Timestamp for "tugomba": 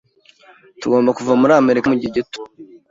0.81-1.15